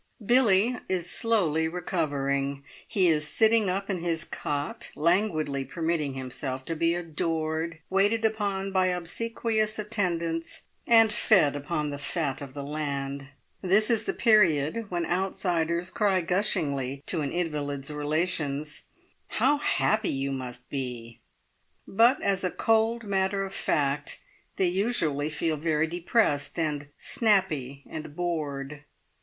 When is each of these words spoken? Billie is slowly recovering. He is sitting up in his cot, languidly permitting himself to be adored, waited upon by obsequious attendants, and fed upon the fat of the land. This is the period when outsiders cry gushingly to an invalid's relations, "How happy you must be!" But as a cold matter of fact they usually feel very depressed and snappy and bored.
Billie 0.25 0.77
is 0.89 1.07
slowly 1.11 1.67
recovering. 1.67 2.63
He 2.87 3.07
is 3.07 3.27
sitting 3.27 3.69
up 3.69 3.87
in 3.87 3.99
his 3.99 4.23
cot, 4.23 4.89
languidly 4.95 5.63
permitting 5.63 6.13
himself 6.15 6.65
to 6.65 6.75
be 6.75 6.95
adored, 6.95 7.77
waited 7.87 8.25
upon 8.25 8.71
by 8.71 8.87
obsequious 8.87 9.77
attendants, 9.77 10.63
and 10.87 11.13
fed 11.13 11.55
upon 11.55 11.91
the 11.91 11.99
fat 11.99 12.41
of 12.41 12.55
the 12.55 12.63
land. 12.63 13.27
This 13.61 13.91
is 13.91 14.05
the 14.05 14.13
period 14.13 14.89
when 14.89 15.05
outsiders 15.05 15.91
cry 15.91 16.21
gushingly 16.21 17.03
to 17.05 17.21
an 17.21 17.31
invalid's 17.31 17.91
relations, 17.91 18.85
"How 19.27 19.59
happy 19.59 20.09
you 20.09 20.31
must 20.31 20.67
be!" 20.67 21.19
But 21.87 22.19
as 22.23 22.43
a 22.43 22.49
cold 22.49 23.03
matter 23.03 23.43
of 23.45 23.53
fact 23.53 24.23
they 24.55 24.65
usually 24.65 25.29
feel 25.29 25.57
very 25.57 25.85
depressed 25.85 26.57
and 26.57 26.87
snappy 26.97 27.83
and 27.87 28.15
bored. 28.15 28.83